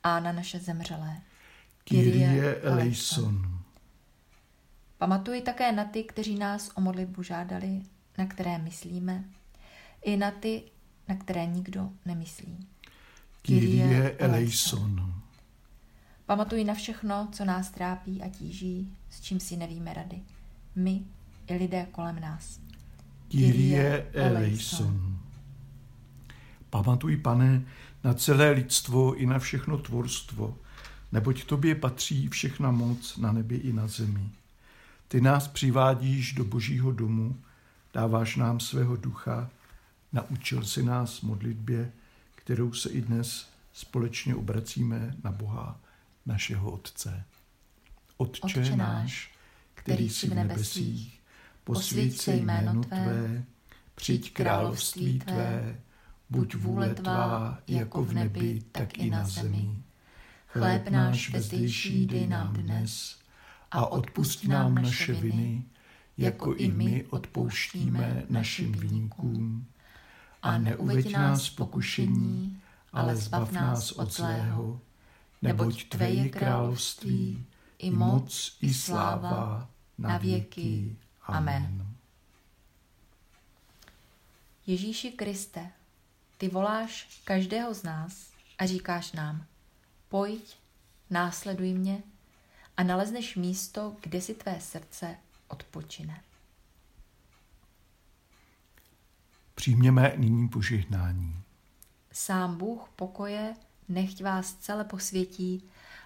a 0.04 0.20
na 0.20 0.32
naše 0.32 0.60
zemřelé. 0.60 1.22
Kyrie 1.84 2.56
eleison. 2.62 3.60
Pamatuj 4.98 5.42
také 5.42 5.72
na 5.72 5.86
ty, 5.86 6.04
kteří 6.04 6.36
nás 6.36 6.72
o 6.76 6.82
modlitbu 6.82 7.24
žádali, 7.24 7.82
na 8.18 8.26
které 8.26 8.58
myslíme, 8.58 9.24
i 10.02 10.18
na 10.18 10.32
ty, 10.32 10.64
na 11.08 11.16
které 11.16 11.46
nikdo 11.46 11.90
nemyslí. 12.06 12.68
Kyrie 13.42 14.18
eleison. 14.18 15.14
Pamatuj 16.26 16.64
na 16.64 16.74
všechno, 16.74 17.28
co 17.32 17.46
nás 17.46 17.70
trápí 17.70 18.22
a 18.22 18.30
tíží, 18.30 18.98
s 19.10 19.22
čím 19.22 19.40
si 19.40 19.58
nevíme 19.58 19.94
rady. 19.94 20.22
My 20.76 21.02
i 21.48 21.58
lidé 21.58 21.88
kolem 21.92 22.20
nás. 22.20 22.60
Kyrie 23.28 24.10
eleison. 24.14 25.20
Pamatuj, 26.70 27.18
pane, 27.18 27.66
na 28.04 28.14
celé 28.14 28.52
lidstvo 28.52 29.16
i 29.16 29.26
na 29.26 29.40
všechno 29.40 29.78
tvorstvo, 29.78 30.58
neboť 31.12 31.44
tobě 31.44 31.76
patří 31.76 32.28
všechna 32.28 32.72
moc 32.72 33.18
na 33.18 33.32
nebi 33.32 33.56
i 33.56 33.74
na 33.74 33.88
zemi. 33.88 34.30
Ty 35.08 35.22
nás 35.22 35.48
přivádíš 35.48 36.34
do 36.34 36.44
božího 36.44 36.92
domu, 36.92 37.38
dáváš 37.94 38.36
nám 38.36 38.60
svého 38.60 38.96
ducha, 38.96 39.50
naučil 40.14 40.66
si 40.66 40.84
nás 40.84 41.22
modlitbě, 41.22 41.92
kterou 42.36 42.74
se 42.74 42.90
i 42.90 43.02
dnes 43.02 43.50
společně 43.74 44.36
obracíme 44.36 45.16
na 45.24 45.32
Boha, 45.32 45.80
našeho 46.26 46.72
Otce. 46.72 47.24
Otče, 48.18 48.42
Otče 48.42 48.76
náš, 48.76 49.32
který 49.80 50.10
jsi 50.10 50.30
v 50.30 50.36
nebesích, 50.36 51.20
posvíť 51.64 52.22
se 52.22 52.36
jméno 52.36 52.84
Tvé, 52.84 53.44
přijď 53.96 54.34
království 54.34 55.20
Tvé, 55.20 55.80
buď 56.30 56.56
vůle 56.56 56.94
Tvá, 56.94 57.60
jako 57.68 58.04
v 58.04 58.14
nebi, 58.14 58.62
tak 58.72 58.98
i 58.98 59.10
na 59.10 59.28
zemi. 59.28 59.70
Chléb 60.48 60.90
náš 60.90 61.30
vezdejší 61.30 62.06
dej 62.06 62.28
nám 62.28 62.54
dnes 62.54 63.20
a 63.72 63.86
odpust 63.86 64.44
nám 64.44 64.76
naše 64.76 65.14
viny, 65.14 65.64
jako 66.18 66.56
i 66.56 66.72
my 66.72 67.06
odpouštíme 67.10 68.24
našim 68.30 68.72
viníkům. 68.72 69.66
A 70.42 70.58
neuveď 70.58 71.14
nás 71.14 71.50
pokušení, 71.50 72.62
ale 72.94 73.16
zbav 73.16 73.52
nás 73.52 73.92
od 73.92 74.14
zlého, 74.14 74.82
neboť 75.42 75.90
Tvé 75.90 76.10
je 76.10 76.30
království, 76.30 77.46
i 77.80 77.92
moc, 77.92 78.58
i 78.62 78.74
sláva, 78.74 79.70
na 79.98 80.18
věky. 80.18 80.96
Amen. 81.22 81.88
Ježíši 84.68 85.12
Kriste, 85.12 85.72
ty 86.38 86.48
voláš 86.48 87.22
každého 87.24 87.74
z 87.74 87.84
nás 87.84 88.32
a 88.58 88.66
říkáš 88.66 89.12
nám, 89.12 89.46
pojď, 90.10 90.58
následuj 91.10 91.74
mě 91.74 92.04
a 92.78 92.84
nalezneš 92.84 93.36
místo, 93.36 93.96
kde 94.02 94.22
si 94.22 94.34
tvé 94.36 94.62
srdce 94.62 95.16
odpočine. 95.48 96.22
Přijměme 99.56 100.14
nyní 100.18 100.50
požehnání. 100.50 101.44
Sám 102.12 102.58
Bůh 102.58 102.90
pokoje 102.96 103.56
nechť 103.90 104.24
vás 104.24 104.54
celé 104.54 104.84
posvětí 104.84 105.64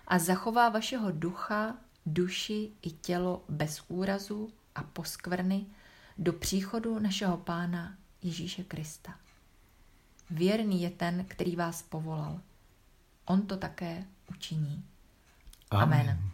a 0.07 0.19
zachová 0.19 0.69
vašeho 0.69 1.11
ducha, 1.11 1.75
duši 2.05 2.71
i 2.81 2.91
tělo 2.91 3.43
bez 3.49 3.83
úrazu 3.87 4.49
a 4.75 4.83
poskvrny 4.83 5.65
do 6.17 6.33
příchodu 6.33 6.99
našeho 6.99 7.37
Pána 7.37 7.97
Ježíše 8.21 8.63
Krista. 8.63 9.15
Věrný 10.29 10.81
je 10.81 10.89
ten, 10.89 11.25
který 11.27 11.55
vás 11.55 11.81
povolal. 11.81 12.41
On 13.25 13.41
to 13.41 13.57
také 13.57 14.05
učiní. 14.29 14.83
Amen. 15.71 15.99
Amen. 15.99 16.29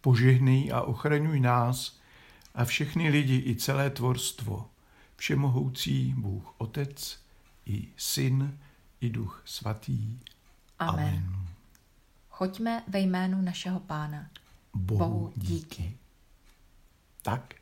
Požehnej 0.00 0.72
a 0.72 0.82
ochraňuj 0.82 1.40
nás 1.40 2.00
a 2.54 2.64
všechny 2.64 3.08
lidi 3.08 3.42
i 3.46 3.56
celé 3.56 3.90
tvorstvo, 3.90 4.70
všemohoucí 5.16 6.14
Bůh 6.16 6.54
Otec 6.58 7.18
i 7.66 7.88
Syn 7.96 8.58
i 9.00 9.10
Duch 9.10 9.42
Svatý. 9.44 10.18
Amen. 10.78 11.06
Amen. 11.06 11.41
Choďme 12.42 12.82
ve 12.88 13.00
jménu 13.00 13.42
našeho 13.42 13.80
Pána. 13.80 14.30
Bohu, 14.74 14.98
Bohu 14.98 15.32
díky. 15.36 15.52
díky. 15.52 15.96
Tak, 17.22 17.54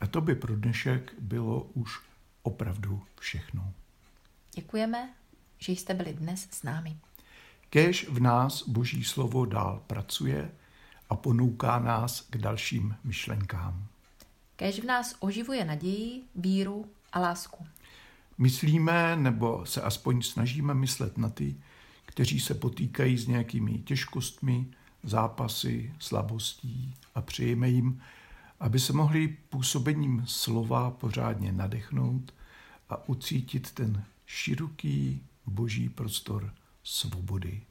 a 0.00 0.06
to 0.06 0.20
by 0.20 0.34
pro 0.34 0.56
dnešek 0.56 1.14
bylo 1.18 1.62
už 1.62 2.00
opravdu 2.42 3.02
všechno. 3.18 3.72
Děkujeme, 4.54 5.14
že 5.58 5.72
jste 5.72 5.94
byli 5.94 6.12
dnes 6.12 6.48
s 6.50 6.62
námi. 6.62 6.96
Kéž 7.70 8.08
v 8.08 8.20
nás 8.20 8.68
Boží 8.68 9.04
slovo 9.04 9.44
dál 9.44 9.82
pracuje 9.86 10.50
a 11.10 11.16
ponouká 11.16 11.78
nás 11.78 12.20
k 12.20 12.38
dalším 12.38 12.96
myšlenkám. 13.04 13.86
Kéž 14.56 14.80
v 14.80 14.84
nás 14.84 15.14
oživuje 15.18 15.64
naději, 15.64 16.22
víru 16.34 16.90
a 17.12 17.20
lásku. 17.20 17.66
Myslíme, 18.38 19.16
nebo 19.16 19.66
se 19.66 19.82
aspoň 19.82 20.22
snažíme 20.22 20.74
myslet 20.74 21.18
na 21.18 21.28
ty, 21.28 21.56
kteří 22.10 22.40
se 22.40 22.54
potýkají 22.54 23.18
s 23.18 23.26
nějakými 23.26 23.78
těžkostmi, 23.78 24.66
zápasy, 25.02 25.94
slabostí 25.98 26.94
a 27.14 27.22
přejeme 27.22 27.68
jim, 27.68 28.02
aby 28.60 28.80
se 28.80 28.92
mohli 28.92 29.28
působením 29.28 30.24
slova 30.26 30.90
pořádně 30.90 31.52
nadechnout 31.52 32.34
a 32.88 33.08
ucítit 33.08 33.70
ten 33.70 34.04
široký 34.26 35.22
boží 35.46 35.88
prostor 35.88 36.54
svobody. 36.84 37.62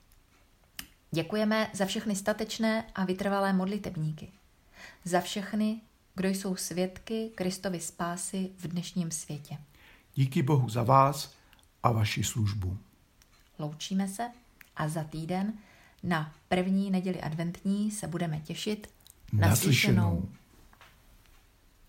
Děkujeme 1.12 1.69
za 1.73 1.86
všechny 1.86 2.15
statečné 2.15 2.86
a 2.95 3.06
vytrvalé 3.06 3.54
modlitebníky. 3.54 4.28
Za 5.06 5.21
všechny, 5.21 5.82
kdo 6.15 6.30
jsou 6.30 6.56
svědky 6.56 7.32
Kristovy 7.36 7.80
spásy 7.80 8.49
v 8.58 8.67
dnešním 8.67 9.12
světě. 9.12 9.58
Díky 10.15 10.43
Bohu 10.43 10.69
za 10.69 10.84
vás 10.84 11.34
a 11.84 11.91
vaši 11.91 12.23
službu. 12.23 12.78
Loučíme 13.60 14.08
se 14.08 14.32
a 14.76 14.88
za 14.88 15.04
týden 15.04 15.54
na 16.04 16.34
první 16.48 16.91
neděli 16.91 17.22
adventní 17.22 17.91
se 17.91 18.08
budeme 18.08 18.39
těšit 18.39 18.88
na, 19.34 19.48
na 19.48 19.56
slyšenou. 19.56 20.30